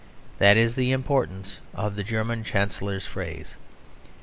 That 0.39 0.57
is 0.57 0.73
the 0.73 0.91
importance 0.91 1.59
of 1.75 1.95
the 1.95 2.03
German 2.03 2.43
Chancellor's 2.43 3.05
phrase. 3.05 3.55